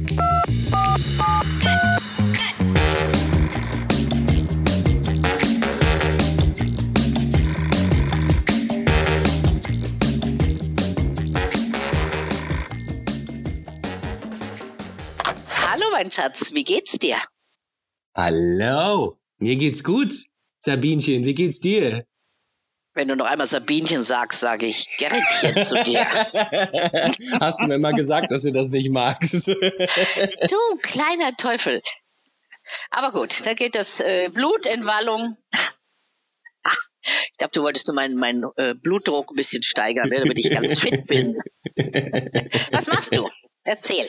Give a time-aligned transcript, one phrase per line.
[0.00, 0.08] Hallo,
[15.92, 17.18] mein Schatz, wie geht's dir?
[18.14, 20.14] Hallo, mir geht's gut.
[20.58, 22.06] Sabinchen, wie geht's dir?
[22.92, 26.00] Wenn du noch einmal Sabinchen sagst, sage ich Gerritchen zu dir.
[27.40, 29.34] Hast du mir mal gesagt, dass du das nicht magst?
[30.48, 31.82] Du kleiner Teufel.
[32.90, 35.36] Aber gut, da geht das äh, Blutentwallung.
[36.62, 40.38] Ah, ich glaube, du wolltest nur meinen mein, äh, Blutdruck ein bisschen steigern, ne, damit
[40.38, 41.38] ich ganz fit bin.
[42.72, 43.28] Was machst du?
[43.62, 44.08] Erzähl.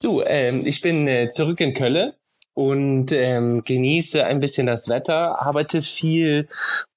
[0.00, 2.12] Du, ähm, ich bin äh, zurück in Köln
[2.54, 6.48] und ähm, genieße ein bisschen das Wetter, arbeite viel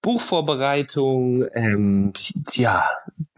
[0.01, 2.13] Buchvorbereitung, ähm,
[2.53, 2.85] ja,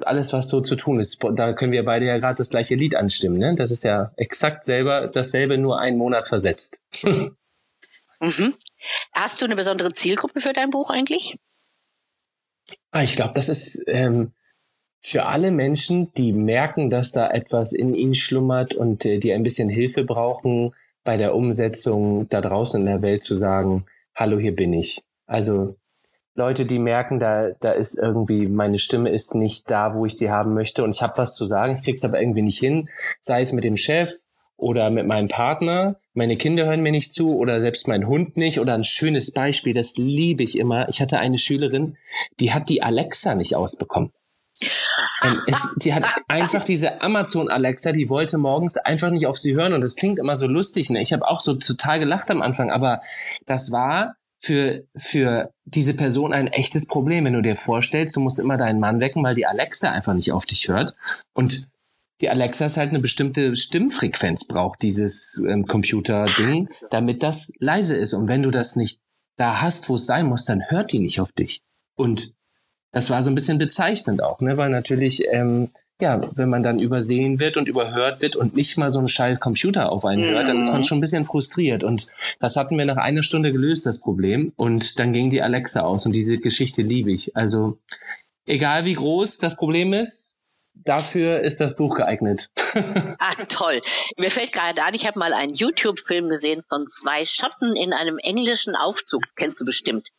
[0.02, 1.20] alles, was so zu tun ist.
[1.34, 3.56] Da können wir beide ja gerade das gleiche Lied anstimmen, ne?
[3.56, 6.82] Das ist ja exakt selber, dasselbe, nur einen Monat versetzt.
[8.22, 8.56] Mhm.
[9.12, 11.38] Hast du eine besondere Zielgruppe für dein Buch eigentlich?
[12.92, 14.32] Ah, ich glaube, das ist ähm,
[15.02, 19.44] für alle Menschen, die merken, dass da etwas in ihnen schlummert und äh, die ein
[19.44, 20.74] bisschen Hilfe brauchen,
[21.08, 25.04] bei der Umsetzung da draußen in der Welt zu sagen, hallo, hier bin ich.
[25.26, 25.78] Also
[26.36, 30.30] Leute, die merken, da, da ist irgendwie, meine Stimme ist nicht da, wo ich sie
[30.30, 32.90] haben möchte und ich habe was zu sagen, ich krieg's aber irgendwie nicht hin,
[33.22, 34.12] sei es mit dem Chef
[34.58, 38.60] oder mit meinem Partner, meine Kinder hören mir nicht zu oder selbst mein Hund nicht
[38.60, 40.90] oder ein schönes Beispiel, das liebe ich immer.
[40.90, 41.96] Ich hatte eine Schülerin,
[42.42, 44.12] die hat die Alexa nicht ausbekommen.
[45.46, 49.74] Es, die hat einfach diese Amazon Alexa, die wollte morgens einfach nicht auf sie hören
[49.74, 50.90] und das klingt immer so lustig.
[50.90, 51.00] Ne?
[51.00, 53.02] Ich habe auch so total gelacht am Anfang, aber
[53.46, 58.40] das war für für diese Person ein echtes Problem, wenn du dir vorstellst, du musst
[58.40, 60.96] immer deinen Mann wecken, weil die Alexa einfach nicht auf dich hört
[61.34, 61.68] und
[62.22, 68.14] die Alexa ist halt eine bestimmte Stimmfrequenz braucht dieses ähm, Computer-Ding, damit das leise ist.
[68.14, 69.00] Und wenn du das nicht
[69.36, 71.62] da hast, wo es sein muss, dann hört die nicht auf dich.
[71.96, 72.34] Und
[72.98, 74.58] das war so ein bisschen bezeichnend auch, ne?
[74.58, 75.70] weil natürlich, ähm,
[76.02, 79.40] ja, wenn man dann übersehen wird und überhört wird und nicht mal so ein scheiß
[79.40, 81.84] Computer auf einen hört, dann ist man schon ein bisschen frustriert.
[81.84, 82.08] Und
[82.40, 84.52] das hatten wir nach einer Stunde gelöst, das Problem.
[84.56, 87.36] Und dann ging die Alexa aus und diese Geschichte liebe ich.
[87.36, 87.78] Also
[88.48, 90.38] egal wie groß das Problem ist,
[90.74, 92.50] dafür ist das Buch geeignet.
[93.20, 93.80] ah, toll.
[94.18, 98.18] Mir fällt gerade an, ich habe mal einen YouTube-Film gesehen von zwei Schotten in einem
[98.18, 99.22] englischen Aufzug.
[99.36, 100.10] Kennst du bestimmt.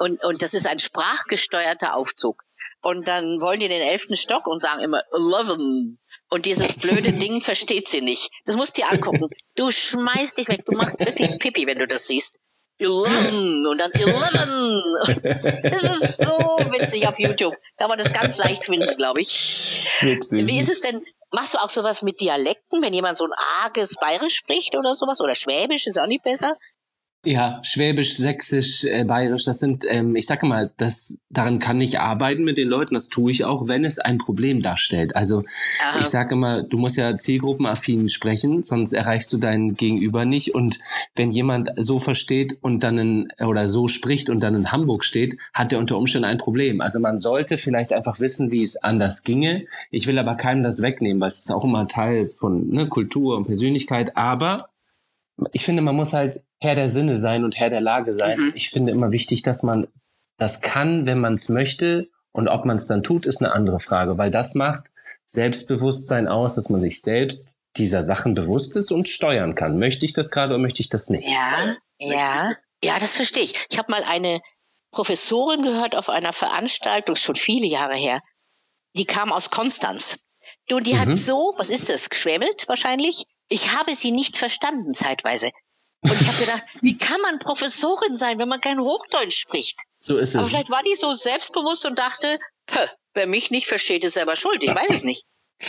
[0.00, 2.42] Und, und das ist ein sprachgesteuerter Aufzug.
[2.80, 5.98] Und dann wollen die den elften Stock und sagen immer eleven.
[6.30, 8.30] Und dieses blöde Ding versteht sie nicht.
[8.46, 9.28] Das musst du dir angucken.
[9.56, 10.64] Du schmeißt dich weg.
[10.64, 12.38] Du machst wirklich Pipi, wenn du das siehst.
[12.78, 14.82] Eleven und dann Eleven.
[15.62, 16.38] Das ist so
[16.70, 17.54] witzig auf YouTube.
[17.76, 19.86] Kann man das ganz leicht finden, glaube ich.
[20.00, 20.46] Witzig.
[20.46, 21.04] Wie ist es denn?
[21.30, 23.32] Machst du auch sowas mit Dialekten, wenn jemand so ein
[23.62, 25.20] arges Bayerisch spricht oder sowas?
[25.20, 26.56] Oder Schwäbisch ist auch nicht besser?
[27.22, 32.00] Ja, Schwäbisch, Sächsisch, äh, Bayerisch, das sind, ähm, ich sage mal, das daran kann ich
[32.00, 35.14] arbeiten mit den Leuten, das tue ich auch, wenn es ein Problem darstellt.
[35.14, 35.42] Also
[35.84, 36.00] Aha.
[36.00, 40.54] ich sage immer, du musst ja zielgruppenaffin sprechen, sonst erreichst du dein Gegenüber nicht.
[40.54, 40.78] Und
[41.14, 45.36] wenn jemand so versteht und dann in, oder so spricht und dann in Hamburg steht,
[45.52, 46.80] hat er unter Umständen ein Problem.
[46.80, 49.66] Also man sollte vielleicht einfach wissen, wie es anders ginge.
[49.90, 53.36] Ich will aber keinem das wegnehmen, weil es ist auch immer Teil von ne, Kultur
[53.36, 54.16] und Persönlichkeit.
[54.16, 54.69] Aber
[55.52, 58.38] ich finde, man muss halt Herr der Sinne sein und Herr der Lage sein.
[58.38, 58.52] Mhm.
[58.54, 59.88] Ich finde immer wichtig, dass man
[60.38, 62.08] das kann, wenn man es möchte.
[62.32, 64.90] Und ob man es dann tut, ist eine andere Frage, weil das macht
[65.26, 69.78] Selbstbewusstsein aus, dass man sich selbst dieser Sachen bewusst ist und steuern kann.
[69.78, 71.26] Möchte ich das gerade oder möchte ich das nicht?
[71.26, 72.52] Ja, ja,
[72.82, 73.54] ja, das verstehe ich.
[73.70, 74.40] Ich habe mal eine
[74.90, 78.20] Professorin gehört auf einer Veranstaltung, schon viele Jahre her.
[78.96, 80.18] Die kam aus Konstanz.
[80.70, 81.00] Und die mhm.
[81.00, 83.24] hat so, was ist das, geschwämmelt wahrscheinlich?
[83.50, 85.50] Ich habe sie nicht verstanden zeitweise.
[86.02, 89.80] Und ich habe gedacht, wie kann man Professorin sein, wenn man kein Hochdeutsch spricht?
[89.98, 90.36] So ist es.
[90.36, 92.38] Aber vielleicht war die so selbstbewusst und dachte,
[93.12, 94.62] wer mich nicht versteht, ist selber schuld.
[94.62, 95.24] Ich weiß es nicht.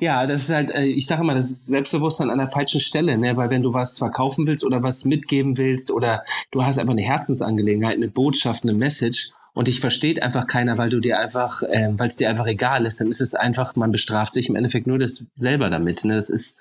[0.00, 3.18] Ja, das ist halt, äh, ich sage mal, das ist Selbstbewusstsein an der falschen Stelle,
[3.18, 3.36] ne?
[3.36, 6.22] Weil wenn du was verkaufen willst oder was mitgeben willst oder
[6.52, 10.88] du hast einfach eine Herzensangelegenheit, eine Botschaft, eine Message und dich versteht einfach keiner, weil
[10.88, 13.90] du dir einfach, äh, weil es dir einfach egal ist, dann ist es einfach, man
[13.90, 16.04] bestraft sich im Endeffekt nur das selber damit.
[16.04, 16.14] Ne?
[16.14, 16.60] Das ist,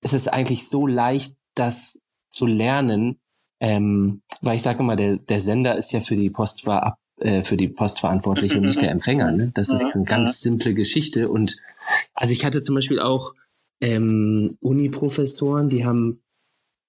[0.00, 3.18] es ist eigentlich so leicht, das zu lernen,
[3.60, 7.42] ähm, weil ich sage immer, der, der Sender ist ja für die Post war äh,
[7.42, 9.32] für die Post verantwortlich und nicht der Empfänger.
[9.32, 9.50] Ne?
[9.54, 11.28] Das ist eine ganz simple Geschichte.
[11.28, 11.56] Und
[12.14, 13.34] also ich hatte zum Beispiel auch
[13.80, 16.20] ähm, Uni-Professoren, die haben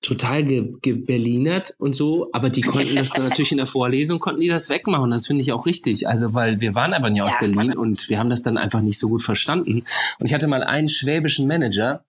[0.02, 4.40] total ge geberlinert und so, aber die konnten das dann natürlich in der Vorlesung, konnten
[4.40, 5.12] die das wegmachen.
[5.12, 6.08] Das finde ich auch richtig.
[6.08, 8.82] Also, weil wir waren einfach nicht aus ja, Berlin und wir haben das dann einfach
[8.82, 9.84] nicht so gut verstanden.
[10.20, 12.06] Und ich hatte mal einen schwäbischen Manager,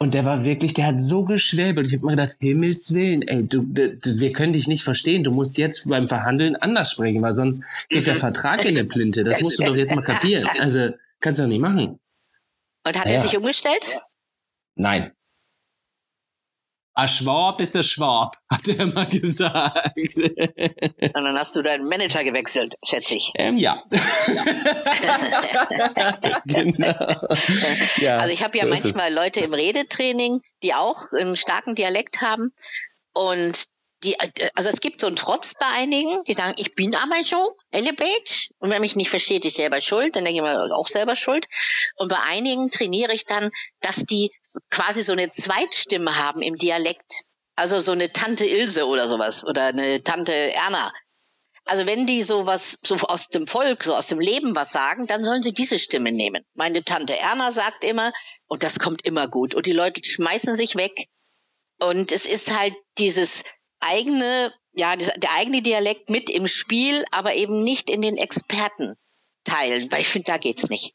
[0.00, 1.88] Und der war wirklich, der hat so geschwäbelt.
[1.88, 5.24] Ich habe mir gedacht, Himmels Willen, ey, du, du, wir können dich nicht verstehen.
[5.24, 8.20] Du musst jetzt beim Verhandeln anders sprechen, weil sonst geht der mhm.
[8.20, 9.24] Vertrag in der Plinte.
[9.24, 10.48] Das musst du doch jetzt mal kapieren.
[10.60, 11.98] Also, kannst du doch nicht machen.
[12.86, 13.14] Und hat ja.
[13.14, 13.84] er sich umgestellt?
[14.76, 15.10] Nein.
[16.98, 19.96] A Schwab ist a Schwab, hat er immer gesagt.
[19.96, 23.30] Und dann hast du deinen Manager gewechselt, schätze ich.
[23.36, 23.84] Ähm, ja.
[26.44, 27.28] genau.
[27.98, 32.20] Ja, also ich habe ja so manchmal Leute im Redetraining, die auch einen starken Dialekt
[32.20, 32.52] haben.
[33.12, 33.68] Und
[34.04, 34.16] die,
[34.54, 38.48] also es gibt so einen Trotz bei einigen, die sagen, ich bin aber so, elevate.
[38.58, 41.46] Und wer mich nicht versteht, ist selber schuld, dann denke ich mir auch selber schuld.
[41.96, 43.50] Und bei einigen trainiere ich dann,
[43.80, 44.30] dass die
[44.70, 47.24] quasi so eine Zweitstimme haben im Dialekt.
[47.56, 50.92] Also so eine Tante Ilse oder sowas oder eine Tante Erna.
[51.64, 55.24] Also wenn die sowas so aus dem Volk, so aus dem Leben was sagen, dann
[55.24, 56.44] sollen sie diese Stimme nehmen.
[56.54, 58.12] Meine Tante Erna sagt immer,
[58.46, 59.54] und das kommt immer gut.
[59.54, 61.08] Und die Leute schmeißen sich weg.
[61.80, 63.44] Und es ist halt dieses
[63.80, 68.94] eigene, ja, der eigene Dialekt mit im Spiel, aber eben nicht in den Experten
[69.44, 70.94] teilen, weil ich finde, da geht's nicht.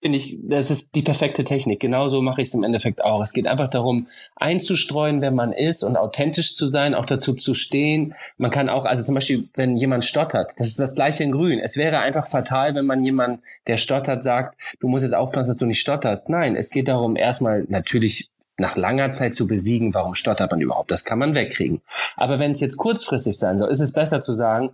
[0.00, 1.80] Finde ich, das ist die perfekte Technik.
[1.80, 3.22] Genauso mache ich es im Endeffekt auch.
[3.22, 4.06] Es geht einfach darum,
[4.36, 8.14] einzustreuen, wer man ist und authentisch zu sein, auch dazu zu stehen.
[8.36, 11.58] Man kann auch, also zum Beispiel, wenn jemand stottert, das ist das gleiche in Grün.
[11.58, 15.58] Es wäre einfach fatal, wenn man jemand, der stottert, sagt, du musst jetzt aufpassen, dass
[15.58, 16.28] du nicht stotterst.
[16.28, 18.31] Nein, es geht darum, erstmal natürlich
[18.62, 20.90] nach langer Zeit zu besiegen, warum stottert man überhaupt?
[20.90, 21.82] Das kann man wegkriegen.
[22.16, 24.70] Aber wenn es jetzt kurzfristig sein soll, ist es besser zu sagen,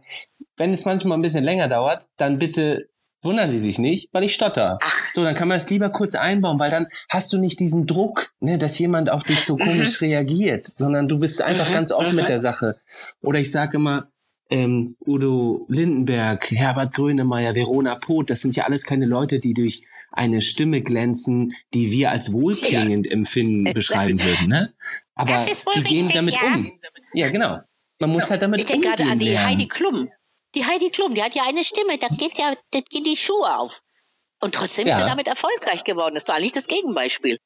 [0.56, 2.88] wenn es manchmal ein bisschen länger dauert, dann bitte
[3.22, 4.78] wundern Sie sich nicht, weil ich stotter.
[4.80, 5.04] Ach.
[5.12, 8.32] So, dann kann man es lieber kurz einbauen, weil dann hast du nicht diesen Druck,
[8.40, 9.64] ne, dass jemand auf dich so mhm.
[9.64, 11.74] komisch reagiert, sondern du bist einfach mhm.
[11.74, 12.28] ganz offen mit mhm.
[12.28, 12.80] der Sache.
[13.20, 14.08] Oder ich sage immer,
[14.50, 19.82] ähm, Udo Lindenberg, Herbert Grönemeyer, Verona Poth, das sind ja alles keine Leute, die durch
[20.10, 24.48] eine Stimme glänzen, die wir als wohlklingend empfinden, beschreiben würden.
[24.48, 24.74] Ne?
[25.14, 26.54] Aber die richtig, gehen damit ja.
[26.54, 26.72] um.
[27.12, 27.58] Ja, genau.
[28.00, 28.76] Man muss halt damit umgehen.
[28.76, 29.50] Ich denke gerade an die lernen.
[29.50, 30.08] Heidi Klum.
[30.54, 33.58] Die Heidi Klum, die hat ja eine Stimme, da geht ja, das geht die Schuhe
[33.58, 33.82] auf.
[34.40, 34.94] Und trotzdem ja.
[34.94, 36.14] ist sie damit erfolgreich geworden.
[36.14, 37.38] Das ist doch eigentlich das Gegenbeispiel.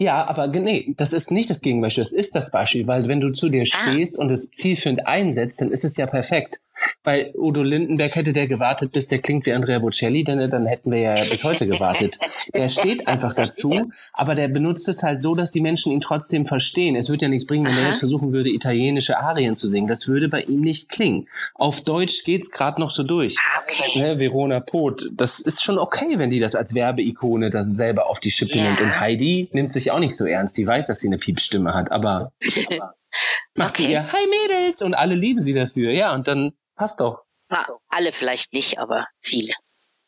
[0.00, 3.30] Ja, aber nee, das ist nicht das Gegenbeispiel, das ist das Beispiel, weil wenn du
[3.32, 3.66] zu dir ah.
[3.66, 6.60] stehst und es zielführend einsetzt, dann ist es ja perfekt.
[7.04, 10.90] Weil Udo Lindenberg hätte der gewartet, bis der klingt wie Andrea Bocelli, denn dann hätten
[10.90, 12.18] wir ja bis heute gewartet.
[12.54, 16.46] Der steht einfach dazu, aber der benutzt es halt so, dass die Menschen ihn trotzdem
[16.46, 16.96] verstehen.
[16.96, 17.82] Es würde ja nichts bringen, wenn Aha.
[17.82, 19.86] er jetzt versuchen würde, italienische Arien zu singen.
[19.86, 21.28] Das würde bei ihm nicht klingen.
[21.54, 23.36] Auf Deutsch geht's gerade noch so durch.
[23.38, 23.98] Ah, okay.
[24.00, 28.20] Ne, Verona Poth, das ist schon okay, wenn die das als Werbeikone dann selber auf
[28.20, 28.64] die Schippe ja.
[28.64, 28.80] nimmt.
[28.80, 30.56] Und Heidi nimmt sich auch nicht so ernst.
[30.58, 32.32] Die weiß, dass sie eine Piepstimme hat, aber
[33.54, 33.82] macht okay.
[33.82, 35.92] sie ihr Hi Mädels und alle lieben sie dafür.
[35.92, 37.24] Ja, und dann Passt doch.
[37.50, 39.52] Na, alle vielleicht nicht, aber viele.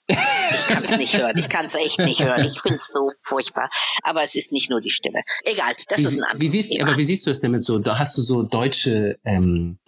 [0.08, 1.36] Ich kann es nicht hören.
[1.36, 2.44] Ich kann es echt nicht hören.
[2.44, 3.70] Ich finde es so furchtbar.
[4.02, 5.22] Aber es ist nicht nur die Stimme.
[5.44, 6.88] Egal, das wie, ist ein anderes wie siehst, Thema.
[6.88, 7.78] Aber wie siehst du es denn mit so?
[7.78, 9.78] Da hast du so deutsche ähm,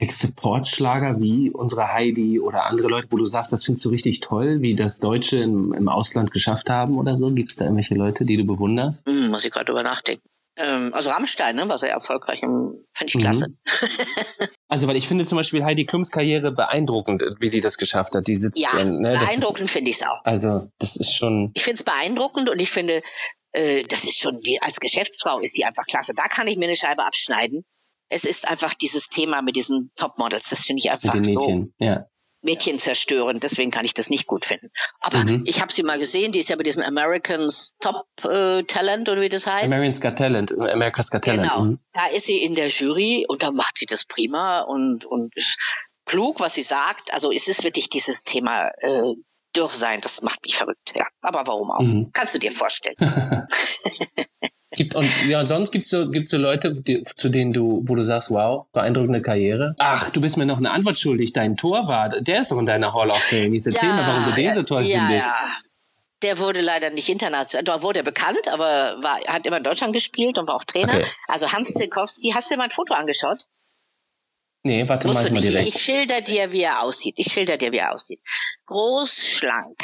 [0.00, 4.62] Supportschlager wie unsere Heidi oder andere Leute, wo du sagst, das findest du richtig toll,
[4.62, 7.30] wie das Deutsche im, im Ausland geschafft haben oder so?
[7.32, 9.06] Gibt es da irgendwelche Leute, die du bewunderst?
[9.06, 10.28] Hm, muss ich gerade drüber nachdenken.
[10.58, 13.18] Ähm, also Rammstein, ne, war sehr erfolgreich, fand ich mhm.
[13.18, 13.46] klasse.
[14.68, 18.26] also weil ich finde zum Beispiel Heidi Klums Karriere beeindruckend, wie die das geschafft hat.
[18.26, 20.24] Die sitzt, ja, ne, beeindruckend finde ich es auch.
[20.24, 21.50] Also das ist schon.
[21.54, 23.02] Ich finde es beeindruckend und ich finde,
[23.52, 26.12] äh, das ist schon die als Geschäftsfrau ist die einfach klasse.
[26.14, 27.64] Da kann ich mir eine Scheibe abschneiden.
[28.08, 31.74] Es ist einfach dieses Thema mit diesen Topmodels, das finde ich einfach mit den Mädchen,
[31.78, 31.84] so.
[31.84, 32.06] Ja.
[32.46, 33.40] Mädchen zerstören.
[33.40, 34.70] Deswegen kann ich das nicht gut finden.
[35.00, 35.44] Aber mhm.
[35.46, 36.32] ich habe sie mal gesehen.
[36.32, 39.72] Die ist ja bei diesem Americans Top äh, Talent oder wie das heißt.
[39.72, 41.50] Americans Got Talent, America's Got Talent.
[41.50, 41.64] Genau.
[41.64, 41.80] Mhm.
[41.92, 45.58] Da ist sie in der Jury und da macht sie das prima und und ist
[46.06, 47.12] klug, was sie sagt.
[47.12, 49.14] Also es ist wirklich dieses Thema äh,
[49.52, 50.00] durch sein.
[50.00, 50.92] Das macht mich verrückt.
[50.94, 51.80] Ja, aber warum auch?
[51.80, 52.10] Mhm.
[52.12, 52.96] Kannst du dir vorstellen.
[54.72, 58.04] Gibt, und ja, sonst gibt's so, gibt's so Leute, die, zu denen du, wo du
[58.04, 59.76] sagst, wow, beeindruckende Karriere.
[59.78, 61.32] Ach, du bist mir noch eine Antwort schuldig.
[61.32, 63.54] Dein Torwart, der ist doch in deiner Hall of Fame.
[63.54, 65.28] Jetzt erzähl ja, mal, warum du den so toll ja, findest.
[65.28, 65.56] Ja.
[66.22, 69.92] Der wurde leider nicht international, da wurde er bekannt, aber war, hat immer in Deutschland
[69.92, 70.94] gespielt und war auch Trainer.
[70.94, 71.06] Okay.
[71.28, 73.44] Also Hans Zilkowski, hast du dir mal ein Foto angeschaut?
[74.62, 75.68] Nee, warte mal direkt.
[75.68, 77.14] Ich schilder dir, wie er aussieht.
[77.18, 78.20] Ich schilder dir, wie er aussieht.
[78.64, 79.78] Groß, schlank.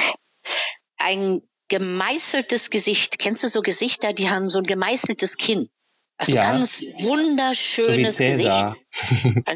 [0.97, 3.19] Ein gemeißeltes Gesicht.
[3.19, 5.71] Kennst du so Gesichter, die haben so ein gemeißeltes Kinn?
[6.19, 6.43] Also ja.
[6.43, 8.83] ganz wunderschönes so Gesicht.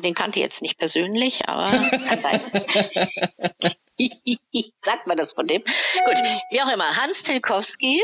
[0.02, 1.66] Den kannte ich jetzt nicht persönlich, aber
[2.08, 2.40] kann sein.
[4.80, 5.62] Sagt man das von dem?
[5.62, 6.16] Gut,
[6.50, 6.96] wie auch immer.
[6.96, 8.02] Hans Tilkowski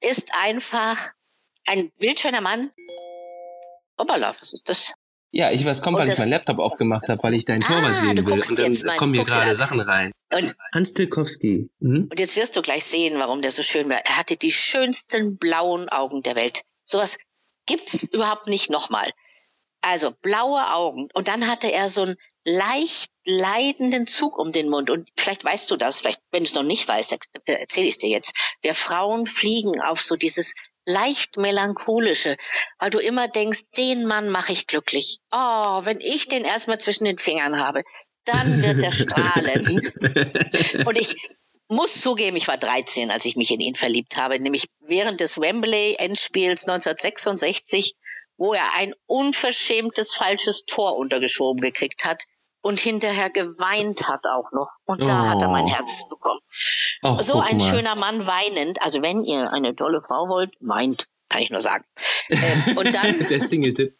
[0.00, 0.98] ist einfach
[1.66, 2.70] ein bildschöner Mann.
[3.98, 4.92] Hoppala, was ist das?
[5.32, 8.00] Ja, ich weiß, kommt, weil ich meinen Laptop aufgemacht habe, weil ich deinen Torwart ah,
[8.00, 8.32] sehen will.
[8.32, 10.12] Und dann kommen hier gerade Sachen rein.
[10.34, 11.70] Und, Hans Tilkowski.
[11.78, 12.08] Mhm.
[12.10, 13.98] Und jetzt wirst du gleich sehen, warum der so schön war.
[13.98, 16.62] Er hatte die schönsten blauen Augen der Welt.
[16.82, 17.18] Sowas
[17.66, 19.12] gibt's überhaupt nicht nochmal.
[19.82, 21.08] Also blaue Augen.
[21.14, 24.90] Und dann hatte er so einen leicht leidenden Zug um den Mund.
[24.90, 28.10] Und vielleicht weißt du das, vielleicht, wenn du es noch nicht weißt, erzähle ich dir
[28.10, 28.56] jetzt.
[28.62, 32.36] Wir Frauen fliegen auf so dieses leicht melancholische,
[32.78, 35.18] weil du immer denkst, den Mann mache ich glücklich.
[35.30, 37.82] Oh, wenn ich den erstmal zwischen den Fingern habe,
[38.24, 40.84] dann wird er strahlen.
[40.86, 41.28] Und ich
[41.68, 45.40] muss zugeben, ich war 13, als ich mich in ihn verliebt habe, nämlich während des
[45.40, 47.94] Wembley-Endspiels 1966,
[48.36, 52.24] wo er ein unverschämtes falsches Tor untergeschoben gekriegt hat
[52.62, 54.70] und hinterher geweint hat auch noch.
[54.84, 55.28] Und da oh.
[55.28, 55.72] hat er mein oh.
[55.72, 56.40] Herz bekommen.
[57.02, 57.70] Ach, so ein mal.
[57.70, 58.82] schöner Mann weinend.
[58.82, 61.84] Also wenn ihr eine tolle Frau wollt, weint, kann ich nur sagen.
[62.28, 63.96] Ähm, und dann der Single-Tipp.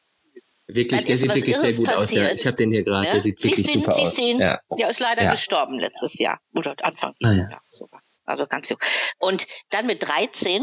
[0.66, 2.00] Wirklich, der sieht wirklich sehr gut passiert.
[2.00, 2.12] aus.
[2.12, 2.32] Ja.
[2.32, 3.12] Ich habe den hier gerade, ja?
[3.12, 4.14] der sieht wirklich den, super aus.
[4.14, 4.38] Den?
[4.38, 4.60] Ja.
[4.78, 5.32] Der ist leider ja.
[5.32, 8.02] gestorben letztes Jahr oder Anfang dieses ah, Jahres sogar.
[8.24, 8.78] Also ganz jung.
[9.18, 10.62] Und dann mit 13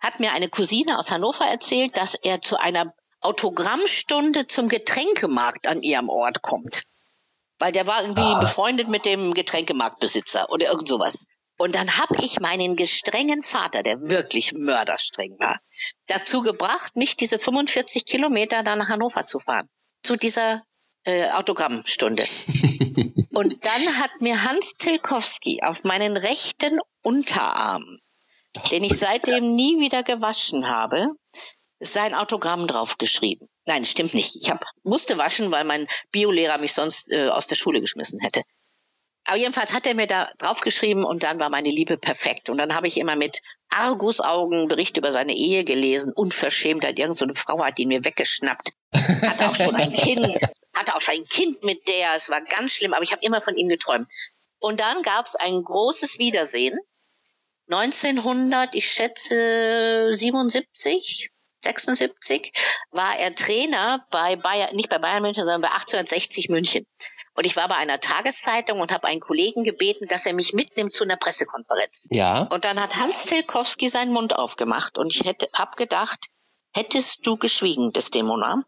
[0.00, 5.82] hat mir eine Cousine aus Hannover erzählt, dass er zu einer Autogrammstunde zum Getränkemarkt an
[5.82, 6.84] ihrem Ort kommt.
[7.58, 8.40] Weil der war irgendwie ah.
[8.40, 11.26] befreundet mit dem Getränkemarktbesitzer oder irgend sowas.
[11.58, 15.60] Und dann habe ich meinen gestrengen Vater, der wirklich mörderstreng war,
[16.06, 19.66] dazu gebracht, mich diese 45 Kilometer da nach Hannover zu fahren.
[20.02, 20.62] Zu dieser
[21.04, 22.22] äh, Autogrammstunde.
[23.32, 28.00] Und dann hat mir Hans Tilkowski auf meinen rechten Unterarm,
[28.70, 31.06] den ich seitdem nie wieder gewaschen habe,
[31.80, 33.48] sein Autogramm draufgeschrieben.
[33.66, 34.36] Nein, stimmt nicht.
[34.40, 38.42] Ich hab, musste waschen, weil mein Biolehrer mich sonst äh, aus der Schule geschmissen hätte.
[39.24, 42.48] Aber jedenfalls hat er mir da draufgeschrieben und dann war meine Liebe perfekt.
[42.48, 46.12] Und dann habe ich immer mit Argusaugen Bericht über seine Ehe gelesen.
[46.12, 48.70] Unverschämtheit, irgendeine so Frau hat ihn mir weggeschnappt.
[48.94, 50.40] Hatte auch schon ein Kind,
[50.74, 52.14] hatte auch schon ein Kind mit der.
[52.14, 54.08] Es war ganz schlimm, aber ich habe immer von ihm geträumt.
[54.60, 56.78] Und dann gab es ein großes Wiedersehen.
[57.68, 61.30] 1900, ich schätze 77,
[61.66, 62.52] 76
[62.90, 66.86] war er Trainer bei Bayern, nicht bei Bayern München, sondern bei 1860 München.
[67.34, 70.94] Und ich war bei einer Tageszeitung und habe einen Kollegen gebeten, dass er mich mitnimmt
[70.94, 72.08] zu einer Pressekonferenz.
[72.10, 72.42] Ja.
[72.44, 76.28] Und dann hat Hans Zilkowski seinen Mund aufgemacht und ich hätte, hab gedacht,
[76.74, 78.64] hättest du geschwiegen, Desdemona?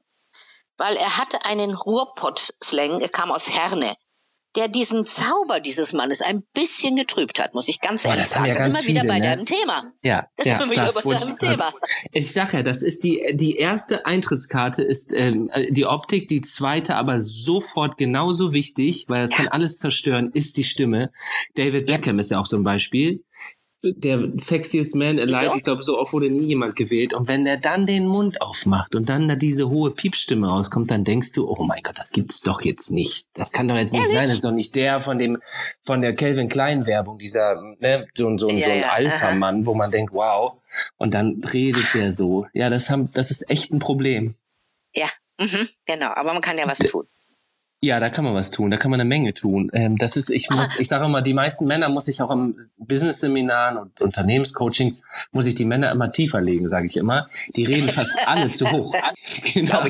[0.76, 3.96] Weil er hatte einen Ruhrpott-Slang, er kam aus Herne
[4.58, 8.46] der diesen Zauber dieses Mannes ein bisschen getrübt hat, muss ich ganz ehrlich oh, sagen.
[8.46, 9.26] Ja das sind wir wieder bei ne?
[9.26, 9.92] deinem Thema.
[10.02, 11.72] Ja, das ja, sind wir wieder bei deinem Thema.
[12.12, 16.96] Ich sag ja, das ist die die erste Eintrittskarte ist ähm, die Optik, die zweite
[16.96, 19.36] aber sofort genauso wichtig, weil es ja.
[19.36, 21.10] kann alles zerstören, ist die Stimme.
[21.54, 23.22] David Beckham ist ja auch so ein Beispiel
[23.82, 25.44] der sexiest man alive.
[25.44, 25.54] Ja.
[25.54, 27.14] Ich glaube, so oft wurde nie jemand gewählt.
[27.14, 31.04] Und wenn der dann den Mund aufmacht und dann da diese hohe Piepstimme rauskommt, dann
[31.04, 33.26] denkst du, oh mein Gott, das gibt's doch jetzt nicht.
[33.34, 34.24] Das kann doch jetzt nicht ja, sein.
[34.24, 35.38] Das ist doch nicht der von dem,
[35.82, 39.90] von der Calvin Klein Werbung, dieser, ne, so, so, ja, so ein Alpha-Mann, wo man
[39.90, 40.54] denkt, wow.
[40.96, 42.46] Und dann redet der so.
[42.52, 44.34] Ja, das haben, das ist echt ein Problem.
[44.94, 45.08] Ja,
[45.38, 46.08] mhm, genau.
[46.08, 47.06] Aber man kann ja was tun.
[47.80, 49.70] Ja, da kann man was tun, da kann man eine Menge tun.
[49.72, 52.56] Ähm, das ist, ich muss, ich sage immer, die meisten Männer muss ich auch am
[52.76, 57.28] Business-Seminaren und Unternehmenscoachings, muss ich die Männer immer tiefer legen, sage ich immer.
[57.54, 58.92] Die reden fast alle zu hoch.
[59.54, 59.82] genau.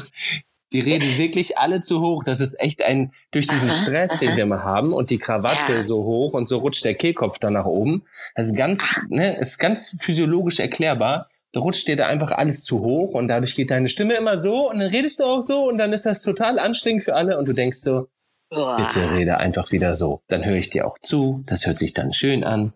[0.73, 2.25] Die reden wirklich alle zu hoch.
[2.25, 5.83] Das ist echt ein, durch diesen Stress, den wir mal haben und die Krawatte ja.
[5.83, 8.03] so hoch und so rutscht der Kehlkopf dann nach oben.
[8.35, 12.81] Das ist ganz, ne, ist ganz physiologisch erklärbar da rutscht dir da einfach alles zu
[12.81, 15.79] hoch und dadurch geht deine Stimme immer so und dann redest du auch so und
[15.79, 18.09] dann ist das total anstrengend für alle und du denkst so,
[18.51, 20.23] bitte rede einfach wieder so.
[20.29, 22.73] Dann höre ich dir auch zu, das hört sich dann schön an.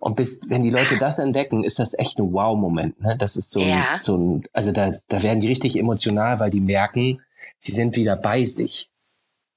[0.00, 3.00] Und bis, wenn die Leute das entdecken, ist das echt ein Wow-Moment.
[3.00, 3.16] Ne?
[3.18, 3.98] Das ist so ein, ja.
[4.00, 7.12] so ein, also da, da werden die richtig emotional, weil die merken,
[7.58, 8.88] sie sind wieder bei sich.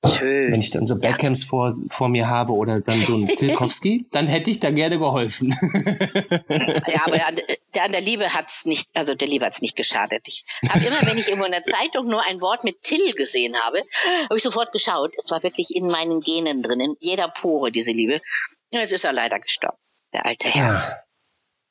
[0.08, 0.51] Schön.
[0.51, 1.48] Wenn ich dann so Backcams ja.
[1.50, 5.53] vor, vor mir habe oder dann so ein Tilkowski, dann hätte ich da gerne geholfen.
[6.88, 7.18] ja, aber
[7.74, 10.25] der an der Liebe hat's nicht, also der Liebe hat's nicht geschadet.
[10.27, 13.58] Ich habe immer, wenn ich irgendwo in der Zeitung nur ein Wort mit Till gesehen
[13.58, 13.82] habe,
[14.24, 15.13] habe ich sofort geschaut.
[15.18, 18.22] Es war wirklich in meinen Genen drin, in jeder Pore diese Liebe.
[18.72, 19.77] Und jetzt ist er leider gestorben,
[20.13, 20.74] der alte Herr.
[20.74, 21.00] Ja.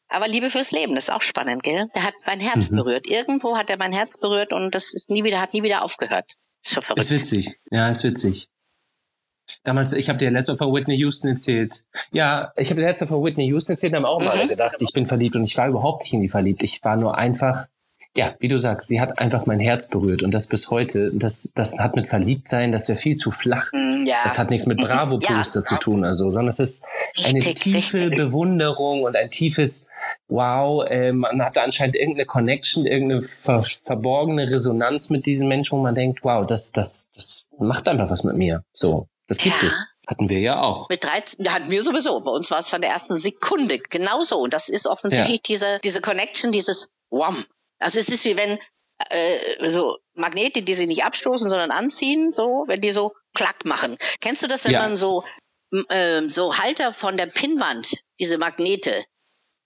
[0.08, 1.88] Aber Liebe fürs Leben, das ist auch spannend, gell?
[1.94, 2.76] Der hat mein Herz mhm.
[2.76, 3.06] berührt.
[3.06, 6.34] Irgendwo hat er mein Herz berührt und das ist nie wieder, hat nie wieder aufgehört.
[6.64, 7.02] Ist schon verrückt.
[7.02, 7.60] Ist witzig.
[7.70, 8.48] Ja, ist witzig.
[9.64, 11.84] Damals, ich habe dir letzte von Whitney Houston erzählt.
[12.12, 14.26] Ja, ich habe dir letzte von Whitney Houston erzählt und habe auch mhm.
[14.26, 16.62] mal gedacht, ich bin verliebt und ich war überhaupt nicht in die verliebt.
[16.62, 17.66] Ich war nur einfach
[18.18, 21.12] ja, wie du sagst, sie hat einfach mein Herz berührt und das bis heute.
[21.14, 23.72] Das, das hat mit Verliebtsein, das wäre viel zu flach.
[23.72, 24.16] Mm, Ja.
[24.24, 25.64] Das hat nichts mit Bravo-Poster Ja.
[25.64, 26.86] zu tun, also, sondern es ist
[27.24, 28.16] eine Richtig, tiefe richtig.
[28.16, 29.86] Bewunderung und ein tiefes
[30.28, 30.84] Wow.
[30.88, 35.82] Äh, man hat da anscheinend irgendeine Connection, irgendeine ver verborgene Resonanz mit diesem Menschen, wo
[35.82, 38.62] man denkt, wow, das, das, das macht einfach was mit mir.
[38.72, 39.68] So, das gibt Ja.
[39.68, 39.84] es.
[40.06, 40.88] Hatten wir ja auch.
[40.88, 42.18] Mit 13, da hatten wir sowieso.
[42.20, 44.38] Bei uns war es von der ersten Sekunde genauso.
[44.38, 47.44] Und das ist offensichtlich diese, diese Connection, dieses Wham.
[47.78, 48.58] Also es ist wie wenn
[49.10, 53.96] äh, so Magnete, die sich nicht abstoßen, sondern anziehen, so, wenn die so klack machen.
[54.20, 54.80] Kennst du das, wenn Ja.
[54.80, 55.24] man so,
[55.90, 59.04] ähm, so Halter von der Pinnwand, diese Magnete,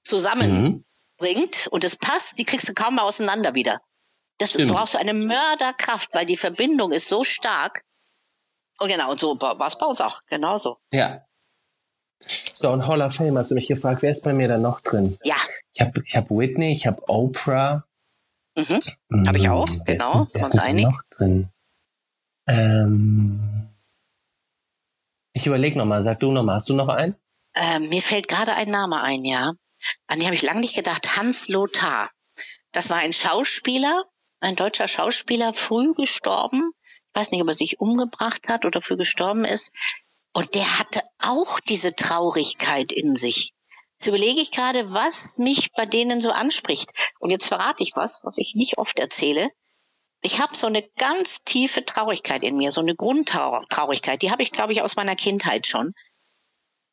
[0.05, 0.83] zusammenbringt
[1.21, 1.71] Mhm.
[1.71, 3.81] und es passt, die kriegst du kaum mal auseinander wieder.
[4.39, 4.73] Das Stimmt.
[4.75, 7.83] brauchst du eine Mörderkraft, weil die Verbindung ist so stark.
[8.81, 10.79] Und genau, und so war es bei uns auch, genauso.
[10.91, 11.25] Ja.
[12.55, 14.81] So, und Hall of Fame hast du mich gefragt, wer ist bei mir da noch
[14.81, 15.19] drin?
[15.25, 15.37] Ja,
[15.75, 17.85] Ich habe ich hab Whitney, ich habe Oprah.
[18.57, 19.27] Mhm.
[19.27, 20.85] Hab ich auch, Hm, wer genau, denn- wer sind wir uns einig?
[20.87, 21.49] noch drin?
[22.47, 23.69] Ähm,
[25.33, 27.17] ich überlege nochmal, sag du nochmal, hast du noch einen?
[27.55, 29.53] Ähm, mir fällt gerade ein Name ein, ja.
[30.07, 31.17] An den habe ich lange nicht gedacht.
[31.17, 32.11] Hans Lothar.
[32.73, 34.05] Das war ein Schauspieler,
[34.41, 36.73] ein deutscher Schauspieler, früh gestorben.
[37.15, 39.71] Ich weiß nicht, ob er sich umgebracht hat oder früh gestorben ist.
[40.35, 43.53] Und der hatte auch diese Traurigkeit in sich.
[44.03, 46.91] Jetzt überlege ich gerade, was mich bei denen so anspricht.
[47.21, 49.49] Und jetzt verrate ich was, was ich nicht oft erzähle.
[50.23, 54.21] Ich habe so eine ganz tiefe Traurigkeit in mir, so eine Grundtraurigkeit.
[54.23, 55.93] Die habe ich, glaube ich, aus meiner Kindheit schon.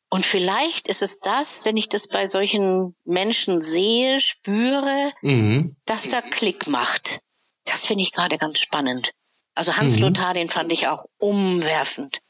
[0.08, 5.74] Und vielleicht ist es das, wenn ich das bei solchen Menschen sehe, spüre, Mhm.
[5.86, 7.18] dass da Klick macht.
[7.64, 9.10] Das finde ich gerade ganz spannend.
[9.56, 10.02] Also Hans Mhm.
[10.02, 12.20] Lothar, den fand ich auch umwerfend.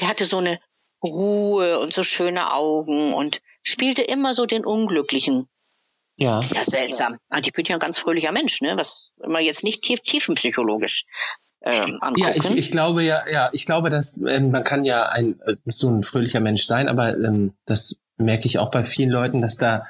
[0.00, 0.62] Der hatte so eine
[1.02, 5.48] Ruhe und so schöne Augen und spielte immer so den Unglücklichen.
[6.16, 6.38] Ja.
[6.38, 7.18] Ist ja seltsam.
[7.28, 8.76] Also ich bin ja ein ganz fröhlicher Mensch, ne?
[8.76, 11.06] Was immer jetzt nicht tief, tiefenpsychologisch
[11.64, 11.98] ähm.
[12.16, 15.56] Ja, ich, ich glaube ja, ja, ich glaube, dass ähm, man kann ja ein äh,
[15.66, 19.56] so ein fröhlicher Mensch sein, aber ähm, das merke ich auch bei vielen Leuten, dass
[19.56, 19.86] da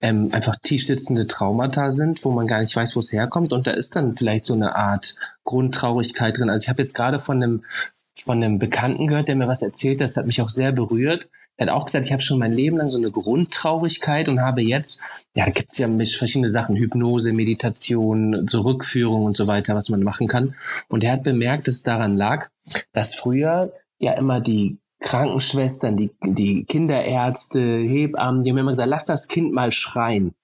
[0.00, 3.52] ähm, einfach tiefsitzende Traumata sind, wo man gar nicht weiß, wo es herkommt.
[3.52, 6.48] Und da ist dann vielleicht so eine Art Grundtraurigkeit drin.
[6.48, 7.64] Also ich habe jetzt gerade von einem
[8.24, 11.28] von einem Bekannten gehört, der mir was erzählt, das hat mich auch sehr berührt.
[11.56, 14.62] Er hat auch gesagt, ich habe schon mein Leben lang so eine Grundtraurigkeit und habe
[14.62, 20.02] jetzt, ja, gibt's ja verschiedene Sachen, Hypnose, Meditation, so Rückführung und so weiter, was man
[20.02, 20.54] machen kann.
[20.88, 22.48] Und er hat bemerkt, dass es daran lag,
[22.92, 29.06] dass früher ja immer die Krankenschwestern, die, die Kinderärzte, Hebammen, die haben immer gesagt, lass
[29.06, 30.34] das Kind mal schreien.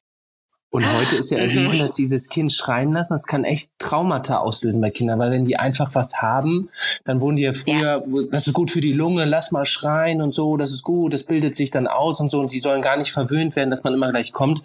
[0.73, 1.45] Und heute ist ja Mhm.
[1.45, 5.45] erwiesen, dass dieses Kind schreien lassen, das kann echt Traumata auslösen bei Kindern, weil wenn
[5.45, 6.71] die einfach was haben,
[7.05, 10.33] dann wurden die ja früher, das ist gut für die Lunge, lass mal schreien und
[10.35, 12.97] so, das ist gut, das bildet sich dann aus und so und die sollen gar
[12.97, 14.63] nicht verwöhnt werden, dass man immer gleich kommt.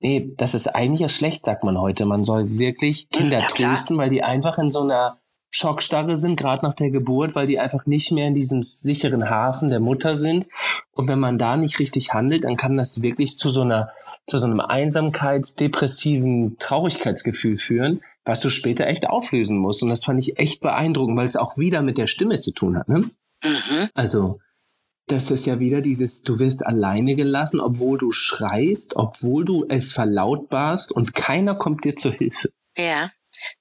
[0.00, 2.06] Nee, das ist eigentlich ja schlecht, sagt man heute.
[2.06, 5.18] Man soll wirklich Kinder Ja, trösten, weil die einfach in so einer
[5.50, 9.68] Schockstarre sind, gerade nach der Geburt, weil die einfach nicht mehr in diesem sicheren Hafen
[9.68, 10.46] der Mutter sind.
[10.92, 13.90] Und wenn man da nicht richtig handelt, dann kann das wirklich zu so einer
[14.26, 19.82] zu so einem Einsamkeits-, depressiven Traurigkeitsgefühl führen, was du später echt auflösen musst.
[19.82, 22.76] Und das fand ich echt beeindruckend, weil es auch wieder mit der Stimme zu tun
[22.78, 22.88] hat.
[22.88, 23.00] Ne?
[23.42, 23.88] Mhm.
[23.94, 24.40] Also,
[25.06, 29.92] das ist ja wieder dieses, du wirst alleine gelassen, obwohl du schreist, obwohl du es
[29.92, 32.50] verlautbarst und keiner kommt dir zur Hilfe.
[32.76, 33.10] Ja.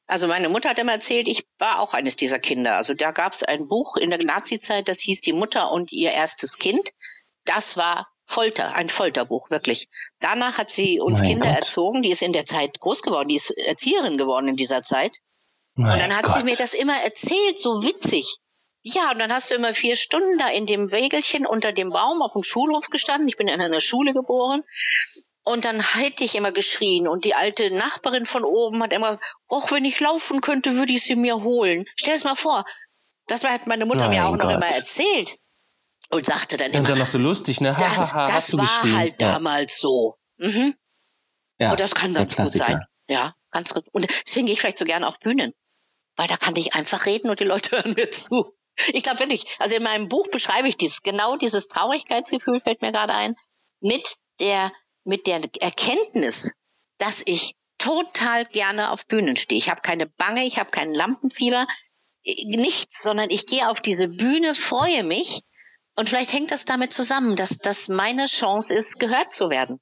[0.08, 2.76] Also meine Mutter hat immer erzählt, ich war auch eines dieser Kinder.
[2.76, 6.12] Also da gab es ein Buch in der Nazi-Zeit, das hieß Die Mutter und ihr
[6.12, 6.82] erstes Kind.
[7.46, 9.90] Das war Folter, ein Folterbuch, wirklich.
[10.20, 11.56] Danach hat sie uns Mein Kinder Gott.
[11.56, 15.12] erzogen, die ist in der Zeit groß geworden, die ist Erzieherin geworden in dieser Zeit.
[15.74, 16.38] Mein und dann hat Gott.
[16.38, 18.38] sie mir das immer erzählt, so witzig.
[18.82, 22.22] Ja, und dann hast du immer vier Stunden da in dem Wägelchen unter dem Baum
[22.22, 23.28] auf dem Schulhof gestanden.
[23.28, 24.64] Ich bin in einer Schule geboren.
[25.44, 27.08] Und dann hätte ich immer geschrien.
[27.08, 31.02] Und die alte Nachbarin von oben hat immer, och, wenn ich laufen könnte, würde ich
[31.04, 31.86] sie mir holen.
[31.96, 32.64] Stell es mal vor.
[33.28, 34.54] Das hat meine Mutter Mein mir auch noch Gott.
[34.54, 35.36] immer erzählt.
[36.12, 37.76] Und sagte dann Und immer, dann noch so lustig, ne?
[37.76, 38.98] Ha, das, ha, ha, das hast du war geschrieben.
[38.98, 39.34] halt ja.
[39.34, 40.18] damals so.
[40.38, 40.76] Mhm.
[41.60, 42.84] Ja, Und das kann ganz gut sein.
[43.08, 43.86] Ja, ganz gut.
[43.92, 45.54] Und deswegen gehe ich vielleicht so gerne auf Bühnen.
[46.16, 48.56] Weil da kann ich einfach reden und die Leute hören mir zu.
[48.88, 52.92] Ich glaube wirklich, also in meinem Buch beschreibe ich dieses, genau dieses Traurigkeitsgefühl fällt mir
[52.92, 53.36] gerade ein,
[53.82, 54.72] mit der,
[55.04, 56.54] mit der Erkenntnis,
[56.98, 59.58] dass ich total gerne auf Bühnen stehe.
[59.58, 61.68] Ich habe keine Bange, ich habe keinen Lampenfieber,
[62.24, 65.42] nichts, sondern ich gehe auf diese Bühne, freue mich
[66.00, 69.80] und vielleicht hängt das damit zusammen, dass das meine Chance ist, gehört zu werden.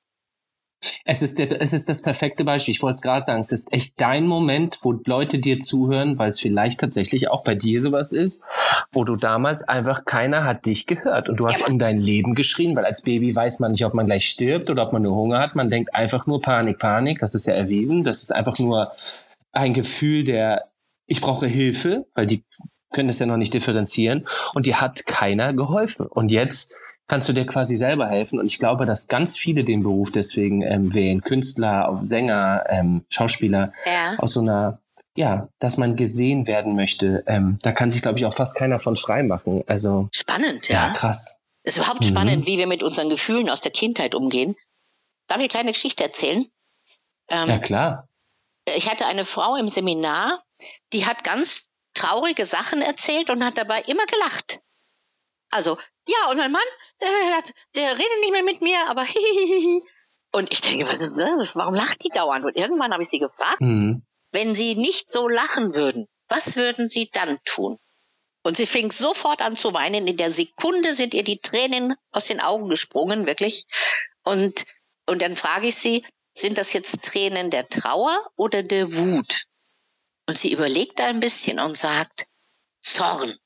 [1.06, 2.71] Es ist, der, es ist das perfekte Beispiel.
[2.73, 6.30] Ich wollte es gerade sagen, es ist echt dein Moment, wo Leute dir zuhören, weil
[6.30, 8.43] es vielleicht tatsächlich auch bei dir sowas ist,
[8.91, 11.67] wo du damals einfach keiner hat dich gehört und du hast Ja.
[11.67, 14.84] um dein Leben geschrien, weil als Baby weiß man nicht, ob man gleich stirbt oder
[14.84, 15.56] ob man nur Hunger hat.
[15.56, 17.19] Man denkt einfach nur Panik, Panik.
[17.19, 18.03] Das ist ja erwiesen.
[18.03, 18.91] Das ist einfach nur
[19.51, 20.71] ein Gefühl der,
[21.06, 22.43] ich brauche Hilfe, weil die
[22.91, 26.06] können das ja noch nicht differenzieren und die hat keiner geholfen.
[26.08, 26.73] Und jetzt
[27.08, 28.39] kannst du dir quasi selber helfen.
[28.39, 31.21] Und ich glaube, dass ganz viele den Beruf deswegen ähm, wählen.
[31.21, 34.17] Künstler, Sänger, ähm, Schauspieler ja.
[34.17, 34.82] aus so einer,
[35.15, 37.23] ja, dass man gesehen werden möchte.
[37.28, 39.63] Ähm, da kann sich, glaube ich, auch fast keiner von frei machen.
[39.67, 40.88] Also spannend, ja.
[40.88, 41.38] Ja, krass.
[41.63, 42.10] Es ist überhaupt mhm.
[42.10, 44.56] spannend, wie wir mit unseren Gefühlen aus der Kindheit umgehen.
[45.28, 46.45] Darf ich eine kleine Geschichte erzählen?
[47.30, 48.08] Ähm, ja, klar.
[48.76, 50.43] Ich hatte eine Frau im Seminar,
[50.91, 54.60] die hat ganz traurige Sachen erzählt und hat dabei immer gelacht.
[55.50, 56.62] Also, ja, und mein Mann,
[57.02, 57.10] der,
[57.76, 59.82] der redet nicht mehr mit mir, aber hihihihi.
[60.34, 61.56] Und ich denke, was ist das?
[61.56, 62.46] Warum lacht die dauernd?
[62.46, 64.06] Und irgendwann habe ich sie gefragt, mhm.
[64.32, 67.78] wenn sie nicht so lachen würden, was würden sie dann tun?
[68.44, 70.08] Und sie fing sofort an zu weinen.
[70.08, 73.66] In der Sekunde sind ihr die Tränen aus den Augen gesprungen, wirklich.
[74.24, 74.66] Und,
[75.06, 79.48] und dann frage ich sie, sind das jetzt Tränen der Trauer oder der Wut?
[80.28, 82.28] Und sie überlegt ein bisschen und sagt,
[82.82, 83.38] Zorn.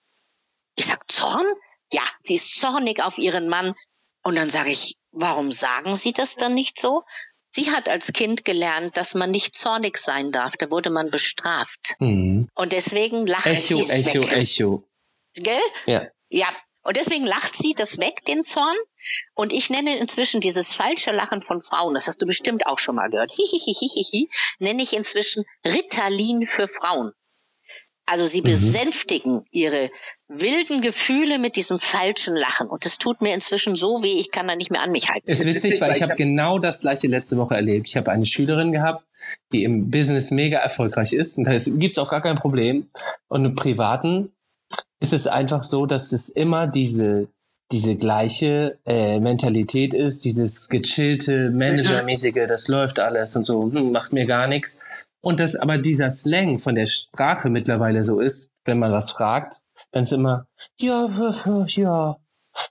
[0.76, 1.46] Ich sag, Zorn?
[1.92, 3.76] Ja, sie ist zornig auf ihren Mann.
[4.24, 7.04] Und dann sage ich, warum sagen Sie das dann nicht so?
[7.52, 10.56] Sie hat als Kind gelernt, dass man nicht zornig sein darf.
[10.58, 11.96] Da wurde man bestraft.
[12.00, 12.48] Mhm.
[12.56, 14.32] Und deswegen lacht Echo, sie Echo, weg.
[14.32, 14.90] Echo.
[15.34, 15.60] Gell?
[15.86, 16.08] Ja.
[16.30, 16.48] Ja.
[16.84, 18.76] Und deswegen lacht sie das weg, den Zorn.
[19.34, 22.96] Und ich nenne inzwischen dieses falsche Lachen von Frauen, das hast du bestimmt auch schon
[22.96, 27.12] mal gehört, hihihihihi, nenne ich inzwischen Ritalin für Frauen.
[28.06, 28.46] Also sie mhm.
[28.46, 29.90] besänftigen ihre
[30.28, 32.68] wilden Gefühle mit diesem falschen Lachen.
[32.68, 35.30] Und das tut mir inzwischen so weh, ich kann da nicht mehr an mich halten.
[35.30, 37.88] Ist witzig, weil ich habe genau das gleiche letzte Woche erlebt.
[37.88, 39.06] Ich habe eine Schülerin gehabt,
[39.54, 41.38] die im Business mega erfolgreich ist.
[41.38, 42.90] Und da gibt es auch gar kein Problem.
[43.28, 44.34] Und im Privaten
[45.00, 47.28] ist es einfach so, dass es immer diese
[47.72, 54.14] diese gleiche äh, Mentalität ist, dieses gechillte, managermäßige, das läuft alles und so, hm, macht
[54.14, 54.86] mir gar nichts.
[55.22, 59.62] Und dass aber dieser Slang von der Sprache mittlerweile so ist, wenn man was fragt,
[59.92, 60.48] dann ist immer,
[60.80, 61.10] ja,
[61.68, 62.18] ja.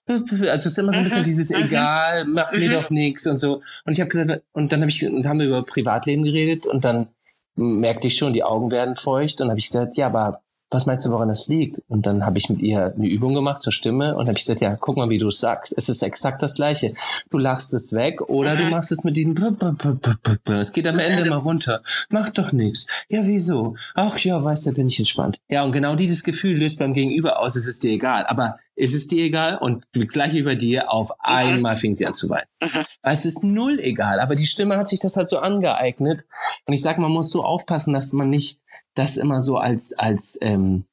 [0.06, 1.64] Also es ist immer so ein bisschen mhm, dieses mhm.
[1.64, 2.72] egal, macht mir mhm.
[2.74, 3.62] doch nichts und so.
[3.84, 6.84] Und ich habe gesagt, und dann habe ich, und haben wir über Privatleben geredet und
[6.84, 7.08] dann
[7.54, 11.04] merkte ich schon, die Augen werden feucht und habe ich gesagt, ja, aber was meinst
[11.04, 11.82] du, woran das liegt?
[11.88, 14.60] Und dann habe ich mit ihr eine Übung gemacht zur Stimme und habe ich gesagt,
[14.60, 15.76] ja, guck mal, wie du es sagst.
[15.76, 16.94] Es ist exakt das Gleiche.
[17.28, 19.34] Du lachst es weg oder du machst es mit diesem
[20.46, 21.82] Es geht am Ende mal runter.
[22.10, 22.86] Mach doch nichts.
[23.08, 23.74] Ja, wieso?
[23.94, 25.38] Ach ja, weißt du, bin ich entspannt.
[25.48, 28.24] Ja, und genau dieses Gefühl löst beim Gegenüber aus, es ist dir egal.
[28.26, 29.58] Aber ist es dir egal?
[29.58, 32.46] Und das gleiche über dir, auf einmal fing sie an zu weinen.
[33.02, 36.26] Es ist null egal, aber die Stimme hat sich das halt so angeeignet.
[36.66, 38.60] Und ich sag, man muss so aufpassen, dass man nicht
[39.00, 40.84] das immer so als, als, ähm,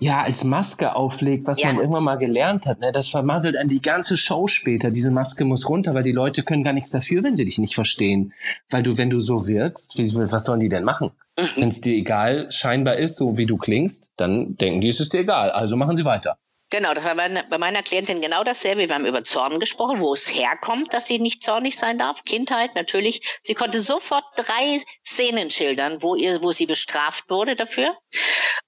[0.00, 1.68] ja, als Maske auflegt, was ja.
[1.68, 2.80] man irgendwann mal gelernt hat.
[2.80, 2.92] Ne?
[2.92, 4.90] Das vermasselt einem die ganze Show später.
[4.90, 7.74] Diese Maske muss runter, weil die Leute können gar nichts dafür, wenn sie dich nicht
[7.74, 8.34] verstehen.
[8.68, 11.12] Weil du, wenn du so wirkst, wie, was sollen die denn machen?
[11.38, 11.44] Mhm.
[11.56, 15.14] Wenn es dir egal scheinbar ist, so wie du klingst, dann denken die, es ist
[15.14, 15.50] dir egal.
[15.50, 16.36] Also machen sie weiter.
[16.74, 18.88] Genau, das war bei meiner Klientin genau dasselbe.
[18.88, 22.24] Wir haben über Zorn gesprochen, wo es herkommt, dass sie nicht zornig sein darf.
[22.24, 23.38] Kindheit natürlich.
[23.44, 27.96] Sie konnte sofort drei Szenen schildern, wo ihr, wo sie bestraft wurde dafür.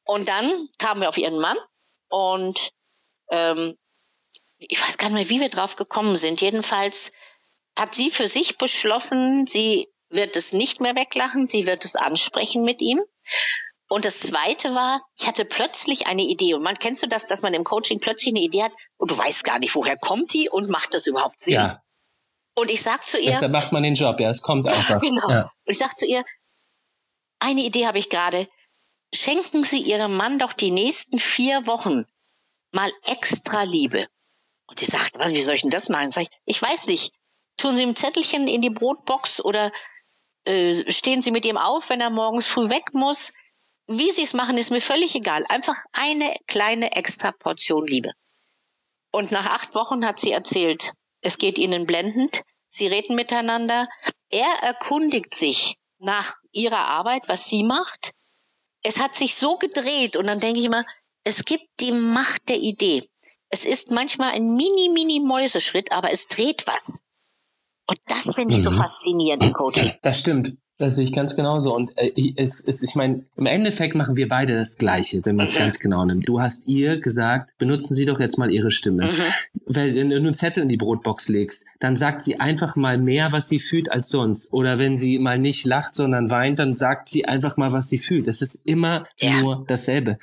[0.05, 1.57] Und dann kamen wir auf ihren Mann
[2.09, 2.71] und
[3.31, 3.77] ähm,
[4.59, 6.41] ich weiß gar nicht mehr, wie wir drauf gekommen sind.
[6.41, 7.11] Jedenfalls
[7.77, 12.63] hat sie für sich beschlossen, sie wird es nicht mehr weglachen, sie wird es ansprechen
[12.63, 13.03] mit ihm.
[13.89, 16.55] Und das zweite war, ich hatte plötzlich eine Idee.
[16.55, 19.17] Und man kennst du das, dass man im Coaching plötzlich eine Idee hat und du
[19.19, 21.55] weißt gar nicht, woher kommt die und macht das überhaupt Sinn?
[21.55, 21.83] Ja.
[22.55, 23.31] Und ich sag zu ihr.
[23.31, 25.01] Deshalb macht man den Job, ja, es kommt einfach.
[25.01, 25.31] genau.
[25.31, 25.43] Ja.
[25.43, 26.25] Und ich sag zu ihr,
[27.39, 28.49] eine Idee habe ich gerade.
[29.15, 32.05] Schenken Sie Ihrem Mann doch die nächsten vier Wochen
[32.73, 34.09] mal extra Liebe.
[34.67, 36.11] Und sie sagt, wie soll ich denn das machen?
[36.11, 37.13] Sag ich, ich weiß nicht.
[37.57, 39.71] Tun Sie ihm Zettelchen in die Brotbox oder
[40.45, 43.33] äh, stehen Sie mit ihm auf, wenn er morgens früh weg muss?
[43.89, 45.45] Wie sie es machen, ist mir völlig egal.
[45.49, 48.13] Einfach eine kleine extra Portion Liebe.
[49.13, 53.89] Und nach acht Wochen hat sie erzählt, es geht ihnen blendend, sie reden miteinander,
[54.31, 58.13] er erkundigt sich nach ihrer Arbeit, was sie macht.
[58.83, 60.85] Es hat sich so gedreht und dann denke ich immer,
[61.25, 63.09] es gibt die Macht der Idee.
[63.49, 66.99] Es ist manchmal ein mini, mini Mäuseschritt, aber es dreht was.
[67.89, 68.77] Und das finde ich so mhm.
[68.77, 69.95] faszinierend im Coaching.
[70.03, 70.57] Das stimmt.
[70.79, 71.75] Das sehe ich ganz genauso.
[71.75, 75.37] Und äh, ich, es, es, ich meine, im Endeffekt machen wir beide das Gleiche, wenn
[75.37, 76.29] man es ganz genau nimmt.
[76.29, 79.07] Du hast ihr gesagt, benutzen Sie doch jetzt mal Ihre Stimme.
[79.07, 79.23] Mhm.
[79.67, 83.33] Weil wenn du einen Zettel in die Brotbox legst, dann sagt sie einfach mal mehr,
[83.33, 84.53] was sie fühlt als sonst.
[84.53, 87.99] Oder wenn sie mal nicht lacht, sondern weint, dann sagt sie einfach mal, was sie
[87.99, 88.27] fühlt.
[88.27, 89.41] Das ist immer ja.
[89.41, 90.19] nur dasselbe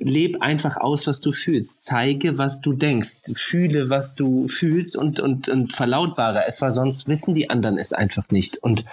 [0.00, 1.84] leb einfach aus, was du fühlst.
[1.84, 3.32] Zeige, was du denkst.
[3.36, 7.92] Fühle, was du fühlst und, und, und verlautbare es, weil sonst wissen die anderen es
[7.92, 8.58] einfach nicht.
[8.58, 8.84] Und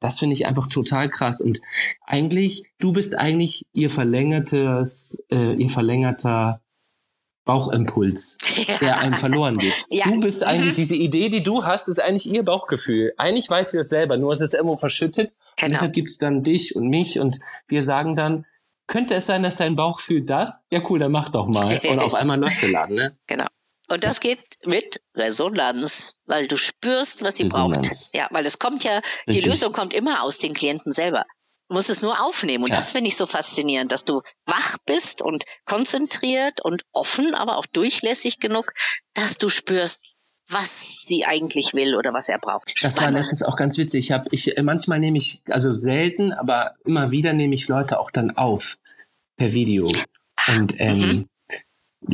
[0.00, 1.40] das finde ich einfach total krass.
[1.40, 1.60] Und
[2.06, 6.60] eigentlich, du bist eigentlich ihr verlängertes, äh, ihr verlängerter
[7.44, 8.38] Bauchimpuls,
[8.68, 8.78] ja.
[8.78, 9.86] der einem verloren geht.
[9.90, 10.06] Ja.
[10.06, 10.76] Du bist eigentlich, mhm.
[10.76, 13.12] diese Idee, die du hast, ist eigentlich ihr Bauchgefühl.
[13.18, 15.32] Eigentlich weiß sie das selber, nur es ist irgendwo verschüttet.
[15.56, 15.66] Genau.
[15.66, 18.46] Und deshalb gibt's dann dich und mich und wir sagen dann,
[18.86, 20.66] könnte es sein, dass dein Bauch fühlt das?
[20.70, 21.80] Ja, cool, dann mach doch mal.
[21.88, 23.16] Und auf einmal läuft der Laden, ne?
[23.26, 23.46] Genau.
[23.88, 28.10] Und das geht mit Resonanz, weil du spürst, was sie Resonanz.
[28.10, 28.16] braucht.
[28.16, 29.44] Ja, weil es kommt ja, Richtig.
[29.44, 31.26] die Lösung kommt immer aus den Klienten selber.
[31.68, 32.64] Du musst es nur aufnehmen.
[32.64, 32.76] Und ja.
[32.76, 37.66] das finde ich so faszinierend, dass du wach bist und konzentriert und offen, aber auch
[37.66, 38.72] durchlässig genug,
[39.14, 40.11] dass du spürst,
[40.48, 42.70] was sie eigentlich will oder was er braucht.
[42.70, 42.96] Spannend.
[42.96, 44.06] Das war letztens auch ganz witzig.
[44.06, 48.10] Ich habe, ich manchmal nehme ich, also selten, aber immer wieder nehme ich Leute auch
[48.10, 48.78] dann auf
[49.36, 49.90] per Video
[50.48, 51.26] und ähm, mhm.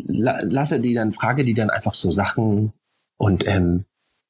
[0.06, 2.72] la lasse die dann, frage die dann einfach so Sachen
[3.16, 3.84] und ähm,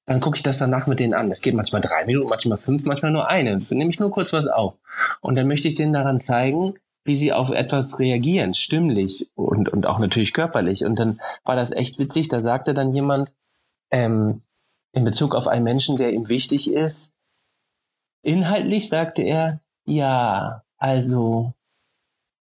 [0.08, 1.30] dann gucke ich das danach mit denen an.
[1.30, 3.58] Es geht manchmal drei Minuten, manchmal fünf, manchmal nur eine.
[3.58, 4.74] Dann nehme ich nur kurz was auf.
[5.20, 9.84] Und dann möchte ich denen daran zeigen, wie sie auf etwas reagieren, stimmlich und, und
[9.84, 10.87] auch natürlich körperlich.
[10.87, 12.28] Und dann war das echt witzig.
[12.28, 13.34] Da sagte dann jemand,
[13.90, 14.40] ähm,
[14.92, 17.14] in Bezug auf einen Menschen, der ihm wichtig ist,
[18.22, 21.55] inhaltlich sagte er, ja, also,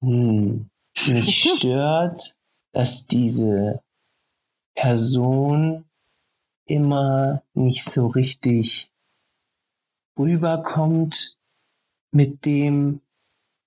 [0.01, 0.69] hm,
[1.07, 2.37] mich stört,
[2.71, 3.81] dass diese
[4.75, 5.85] Person
[6.65, 8.91] immer nicht so richtig
[10.17, 11.37] rüberkommt
[12.11, 13.01] mit dem,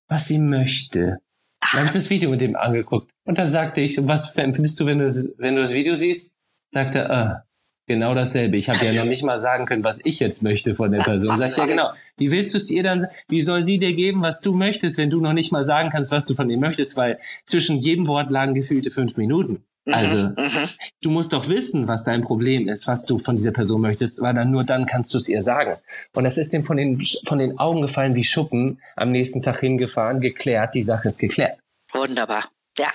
[0.09, 1.21] was sie möchte.
[1.61, 3.13] Dann habe ich das Video mit dem angeguckt.
[3.25, 6.35] Und dann sagte ich, was empfindest du, wenn du, das, wenn du das Video siehst?
[6.71, 7.48] Sagte er, ah,
[7.89, 8.57] genau dasselbe.
[8.57, 11.37] Ich habe ja noch nicht mal sagen können, was ich jetzt möchte von der Person.
[11.37, 11.91] Sag ich ja genau.
[12.17, 15.11] Wie willst du es ihr dann, wie soll sie dir geben, was du möchtest, wenn
[15.11, 16.97] du noch nicht mal sagen kannst, was du von ihr möchtest?
[16.97, 19.65] Weil zwischen jedem Wort lagen gefühlte fünf Minuten.
[19.89, 20.69] Mhm, also, mhm.
[21.03, 24.35] du musst doch wissen, was dein Problem ist, was du von dieser Person möchtest, weil
[24.35, 25.75] dann nur dann kannst du es ihr sagen.
[26.15, 29.61] Und das ist dem von den, von den Augen gefallen wie Schuppen, am nächsten Tag
[29.61, 31.59] hingefahren, geklärt, die Sache ist geklärt.
[31.93, 32.51] Wunderbar.
[32.79, 32.91] Ja,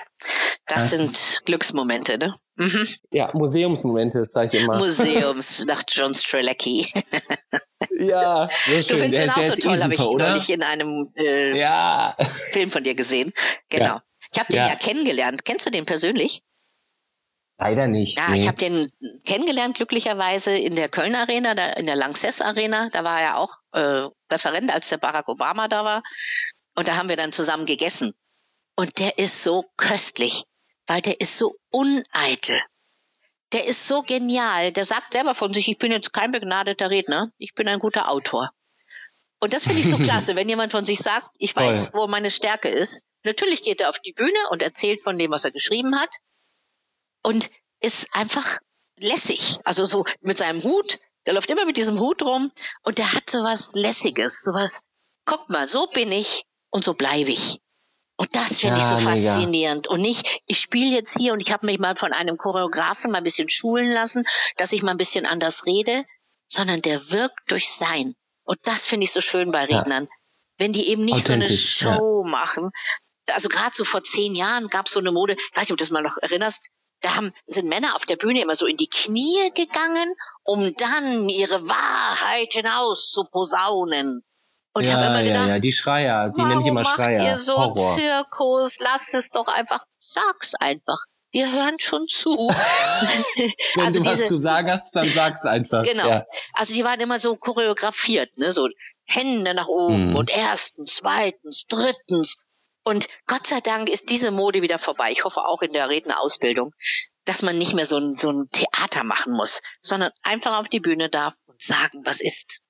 [0.66, 2.34] das, das sind Glücksmomente, ne?
[2.56, 2.88] Mhm.
[3.12, 4.78] Ja, Museumsmomente, sage ich immer.
[4.78, 6.90] Museums nach John Strelecki.
[7.98, 8.82] ja, so schön.
[8.88, 10.28] Du findest der, ihn auch so toll, habe ich oder?
[10.28, 12.16] neulich in einem äh, ja.
[12.20, 13.30] Film von dir gesehen.
[13.68, 13.84] Genau.
[13.84, 14.02] Ja.
[14.32, 14.68] Ich habe den ja.
[14.68, 15.44] ja kennengelernt.
[15.44, 16.42] Kennst du den persönlich?
[17.58, 18.16] Leider nicht.
[18.16, 18.40] Ja, nee.
[18.40, 18.90] ich habe den
[19.24, 22.88] kennengelernt, glücklicherweise in der Köln Arena, da, in der Lanxess Arena.
[22.90, 26.02] Da war er auch äh, Referent, als der Barack Obama da war.
[26.74, 28.12] Und da haben wir dann zusammen gegessen.
[28.76, 30.44] Und der ist so köstlich,
[30.86, 32.60] weil der ist so uneitel.
[33.52, 34.72] Der ist so genial.
[34.72, 38.10] Der sagt selber von sich, ich bin jetzt kein begnadeter Redner, ich bin ein guter
[38.10, 38.50] Autor.
[39.40, 42.00] Und das finde ich so klasse, wenn jemand von sich sagt, ich weiß, Toll.
[42.00, 43.02] wo meine Stärke ist.
[43.22, 46.16] Natürlich geht er auf die Bühne und erzählt von dem, was er geschrieben hat
[47.22, 48.58] und ist einfach
[48.98, 49.58] lässig.
[49.64, 52.50] Also so mit seinem Hut, der läuft immer mit diesem Hut rum
[52.82, 54.82] und der hat sowas Lässiges, sowas,
[55.24, 57.60] guck mal, so bin ich und so bleibe ich.
[58.16, 59.32] Und das finde ja, ich so mega.
[59.32, 59.88] faszinierend.
[59.88, 63.18] Und nicht, ich spiele jetzt hier und ich habe mich mal von einem Choreografen mal
[63.18, 64.24] ein bisschen schulen lassen,
[64.56, 66.04] dass ich mal ein bisschen anders rede,
[66.46, 68.14] sondern der wirkt durch sein.
[68.44, 70.04] Und das finde ich so schön bei Rednern.
[70.04, 70.10] Ja.
[70.58, 72.30] Wenn die eben nicht so eine Show ja.
[72.30, 72.70] machen.
[73.32, 75.78] Also gerade so vor zehn Jahren gab es so eine Mode, ich weiß nicht, ob
[75.78, 78.76] du das mal noch erinnerst, da haben, sind Männer auf der Bühne immer so in
[78.76, 84.22] die Knie gegangen, um dann ihre Wahrheit hinaus zu posaunen.
[84.74, 87.18] Und ja, ich habe immer gedacht, ja, ja, die Schreier, die nenne ich immer Schreier.
[87.18, 87.96] Macht ihr so Horror.
[87.96, 90.98] Zirkus, lasst es doch einfach, sag's einfach.
[91.30, 92.30] Wir hören schon zu.
[92.36, 95.84] Wenn also du diese, was zu sagen hast, dann sag's einfach.
[95.84, 96.08] Genau.
[96.08, 96.26] Ja.
[96.52, 98.68] Also die waren immer so choreografiert, ne, so
[99.04, 100.16] Hände nach oben mhm.
[100.16, 102.38] und erstens, zweitens, drittens
[102.84, 105.10] und Gott sei Dank ist diese Mode wieder vorbei.
[105.10, 106.74] Ich hoffe auch in der Rednerausbildung,
[107.24, 110.80] dass man nicht mehr so ein, so ein Theater machen muss, sondern einfach auf die
[110.80, 112.60] Bühne darf und sagen, was ist.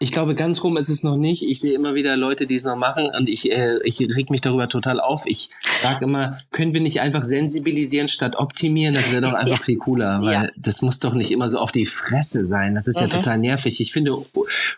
[0.00, 1.42] Ich glaube, ganz rum ist es noch nicht.
[1.42, 4.40] Ich sehe immer wieder Leute, die es noch machen und ich, äh, ich reg mich
[4.40, 5.24] darüber total auf.
[5.26, 8.94] Ich sage immer, können wir nicht einfach sensibilisieren statt optimieren?
[8.94, 9.64] Das wäre doch einfach ja.
[9.64, 10.50] viel cooler, weil ja.
[10.56, 12.76] das muss doch nicht immer so auf die Fresse sein.
[12.76, 13.08] Das ist mhm.
[13.08, 13.80] ja total nervig.
[13.80, 14.16] Ich finde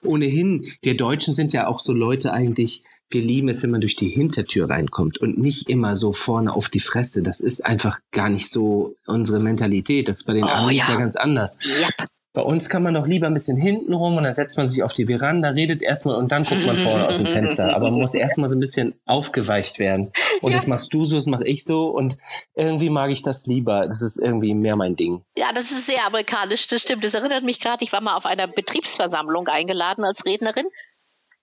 [0.02, 3.96] ohnehin, wir Deutschen sind ja auch so Leute eigentlich, wir lieben es, wenn man durch
[3.96, 7.22] die Hintertür reinkommt und nicht immer so vorne auf die Fresse.
[7.22, 10.08] Das ist einfach gar nicht so unsere Mentalität.
[10.08, 10.94] Das ist bei den oh, Amis ja.
[10.94, 11.58] ja ganz anders.
[11.62, 12.08] Yep.
[12.32, 14.84] Bei uns kann man doch lieber ein bisschen hinten rum und dann setzt man sich
[14.84, 17.74] auf die Veranda, redet erstmal und dann guckt man vorne aus dem Fenster.
[17.74, 20.12] Aber man muss erstmal so ein bisschen aufgeweicht werden.
[20.40, 20.56] Und ja.
[20.56, 22.18] das machst du so, das mache ich so und
[22.54, 23.86] irgendwie mag ich das lieber.
[23.86, 25.22] Das ist irgendwie mehr mein Ding.
[25.36, 27.04] Ja, das ist sehr amerikanisch, das stimmt.
[27.04, 30.66] Das erinnert mich gerade, ich war mal auf einer Betriebsversammlung eingeladen als Rednerin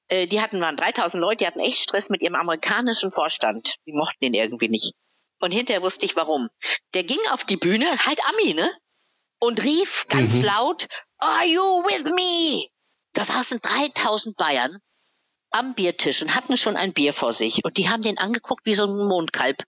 [0.10, 3.76] äh, die hatten, waren 3000 Leute, die hatten echt Stress mit ihrem amerikanischen Vorstand.
[3.86, 4.94] Die mochten ihn irgendwie nicht.
[5.40, 6.50] Und hinterher wusste ich warum.
[6.94, 8.70] Der ging auf die Bühne, halt Ami, ne?
[9.40, 10.46] Und rief ganz mhm.
[10.46, 10.88] laut,
[11.20, 12.68] Are you with me?
[13.14, 14.80] Da saßen 3000 Bayern
[15.52, 17.64] am Biertisch und hatten schon ein Bier vor sich.
[17.64, 19.64] Und die haben den angeguckt wie so ein Mondkalb.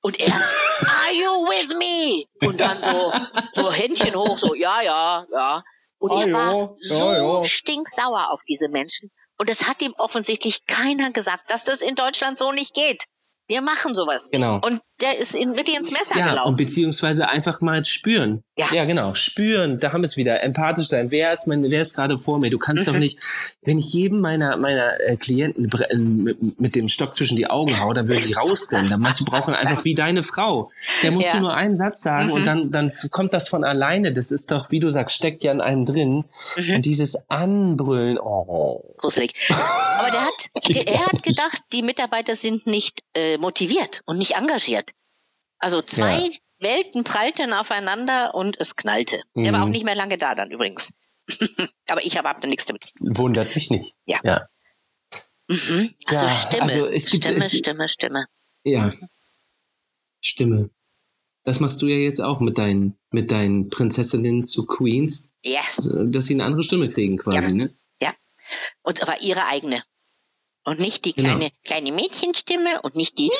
[0.00, 2.24] Und er, Are you with me?
[2.46, 3.12] Und dann so,
[3.52, 5.62] so Händchen hoch, so, ja, ja, ja.
[5.98, 7.44] Und ah, er war so ja, ja.
[7.44, 9.10] stinksauer auf diese Menschen.
[9.38, 13.04] Und es hat ihm offensichtlich keiner gesagt, dass das in Deutschland so nicht geht.
[13.46, 14.28] Wir machen sowas.
[14.30, 14.60] Genau.
[14.62, 16.50] Und der ist in, wirklich ins Messer ja, gelaufen.
[16.50, 18.42] Und beziehungsweise einfach mal spüren.
[18.56, 18.66] Ja.
[18.72, 19.14] ja, genau.
[19.14, 19.78] Spüren.
[19.78, 20.42] Da haben wir es wieder.
[20.42, 21.10] Empathisch sein.
[21.10, 22.50] Wer ist mein, wer ist gerade vor mir?
[22.50, 22.92] Du kannst mhm.
[22.92, 23.18] doch nicht,
[23.62, 25.70] wenn ich jedem meiner, meiner äh, Klienten
[26.22, 28.90] mit, mit, dem Stock zwischen die Augen hau, dann würden die rausrennen.
[28.90, 30.70] Dann manche brauchen einfach wie deine Frau.
[31.02, 31.34] Der musst ja.
[31.34, 32.32] du nur einen Satz sagen mhm.
[32.32, 34.12] und dann, dann kommt das von alleine.
[34.12, 36.24] Das ist doch, wie du sagst, steckt ja in einem drin.
[36.56, 36.76] Mhm.
[36.76, 38.94] Und dieses Anbrüllen, oh.
[38.96, 39.32] Gruselig.
[39.50, 44.93] Aber der hat, er hat gedacht, die Mitarbeiter sind nicht äh, motiviert und nicht engagiert.
[45.58, 46.30] Also zwei ja.
[46.60, 49.22] Welten prallten aufeinander und es knallte.
[49.34, 49.44] Mhm.
[49.44, 49.72] Der war auch mhm.
[49.72, 50.92] nicht mehr lange da dann übrigens.
[51.88, 52.92] Aber ich habe ab nichts damit.
[53.00, 53.96] Wundert mich nicht.
[54.06, 54.20] Ja.
[54.22, 54.48] ja.
[55.48, 55.94] Mhm.
[56.06, 58.26] Also ja, Stimme, also es gibt, Stimme, es, Stimme, Stimme.
[58.64, 58.86] Ja.
[58.86, 59.08] Mhm.
[60.20, 60.70] Stimme.
[61.44, 65.32] Das machst du ja jetzt auch mit deinen, mit deinen Prinzessinnen zu Queens.
[65.42, 66.06] Yes.
[66.08, 67.54] Dass sie eine andere Stimme kriegen quasi, ja.
[67.54, 67.76] ne?
[68.00, 68.14] Ja.
[68.82, 69.82] Und aber ihre eigene.
[70.64, 71.28] Und nicht die genau.
[71.28, 71.60] kleine, genau.
[71.64, 73.30] kleine Mädchenstimme und nicht die,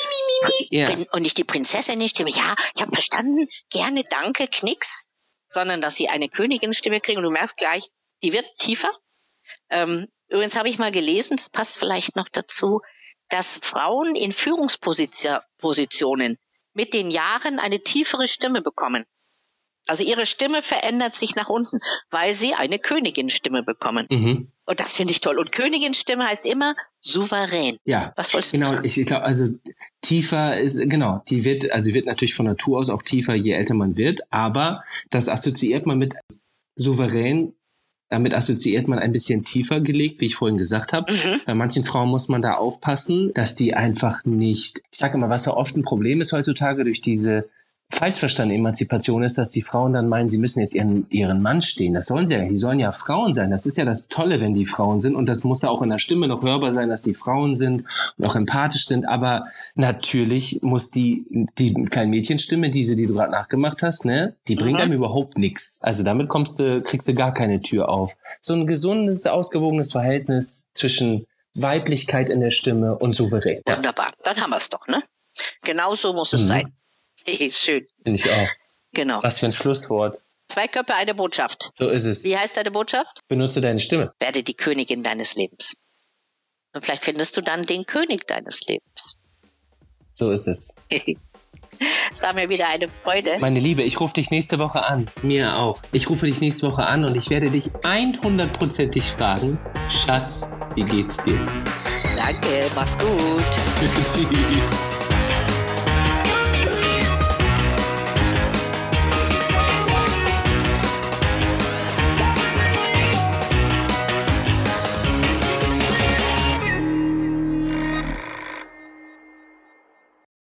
[0.69, 0.95] ja.
[1.11, 2.29] und nicht die Prinzessinnenstimme.
[2.29, 5.03] Ja, ich habe verstanden, gerne, danke, Knicks.
[5.47, 7.89] Sondern, dass sie eine Königinstimme kriegen und du merkst gleich,
[8.23, 8.89] die wird tiefer.
[9.69, 12.81] Ähm, übrigens habe ich mal gelesen, es passt vielleicht noch dazu,
[13.29, 16.37] dass Frauen in Führungspositionen
[16.73, 19.05] mit den Jahren eine tiefere Stimme bekommen.
[19.87, 24.07] Also ihre Stimme verändert sich nach unten, weil sie eine Königinstimme bekommen.
[24.09, 24.51] Mhm.
[24.65, 25.37] Und das finde ich toll.
[25.37, 27.77] Und Königinstimme heißt immer souverän.
[27.85, 28.13] Ja.
[28.15, 28.85] Was wolltest du genau, sagen?
[28.85, 29.47] Ich, ich glaube, also
[30.01, 33.75] tiefer ist, genau, die wird, also wird natürlich von Natur aus auch tiefer, je älter
[33.75, 36.15] man wird, aber das assoziiert man mit
[36.75, 37.53] souverän
[38.09, 41.11] damit assoziiert man ein bisschen tiefer gelegt, wie ich vorhin gesagt habe.
[41.11, 41.41] Mhm.
[41.45, 45.45] Bei manchen Frauen muss man da aufpassen, dass die einfach nicht, ich sage immer, was
[45.45, 47.49] ja oft ein Problem ist heutzutage durch diese
[47.91, 51.61] falsch verstanden Emanzipation ist, dass die Frauen dann meinen, sie müssen jetzt ihren, ihren Mann
[51.61, 51.93] stehen.
[51.93, 53.51] Das sollen sie ja, die sollen ja Frauen sein.
[53.51, 55.15] Das ist ja das Tolle, wenn die Frauen sind.
[55.15, 57.85] Und das muss ja auch in der Stimme noch hörbar sein, dass die Frauen sind
[58.17, 59.07] und auch empathisch sind.
[59.07, 59.45] Aber
[59.75, 61.25] natürlich muss die,
[61.57, 64.83] die kleine Mädchenstimme, diese, die du gerade nachgemacht hast, ne, die bringt mhm.
[64.83, 65.77] einem überhaupt nichts.
[65.81, 68.15] Also damit kommst du, kriegst du gar keine Tür auf.
[68.41, 73.61] So ein gesundes, ausgewogenes Verhältnis zwischen Weiblichkeit in der Stimme und souverän.
[73.65, 74.11] Wunderbar.
[74.23, 75.03] Dann haben wir es doch, ne?
[75.63, 76.47] Genau so muss es mhm.
[76.47, 76.73] sein.
[77.51, 77.87] Schön.
[78.03, 78.49] Finde ich auch.
[78.93, 79.21] Genau.
[79.23, 80.23] Was für ein Schlusswort.
[80.47, 81.71] Zwei Köpfe, eine Botschaft.
[81.73, 82.23] So ist es.
[82.23, 83.19] Wie heißt deine Botschaft?
[83.27, 84.13] Benutze deine Stimme.
[84.19, 85.75] Werde die Königin deines Lebens.
[86.73, 89.17] Und vielleicht findest du dann den König deines Lebens.
[90.13, 90.75] So ist es.
[92.11, 93.37] Es war mir wieder eine Freude.
[93.41, 95.11] Meine Liebe, ich rufe dich nächste Woche an.
[95.21, 95.81] Mir auch.
[95.91, 99.59] Ich rufe dich nächste Woche an und ich werde dich 100%ig fragen,
[99.89, 101.37] Schatz, wie geht's dir?
[102.15, 103.19] Danke, mach's gut.
[104.05, 104.81] Tschüss.